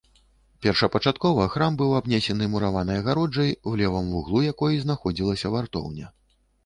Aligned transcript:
Першапачаткова 0.65 1.43
храм 1.55 1.75
быў 1.81 1.91
абнесены 1.99 2.47
мураванай 2.53 2.97
агароджай, 3.03 3.53
у 3.73 3.75
левым 3.83 4.09
вуглу 4.15 4.39
якой 4.51 4.81
знаходзілася 4.85 5.47
вартоўня. 5.59 6.11